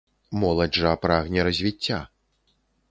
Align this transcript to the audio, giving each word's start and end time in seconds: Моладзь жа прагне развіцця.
Моладзь 0.43 0.79
жа 0.83 0.93
прагне 1.03 1.47
развіцця. 1.51 1.99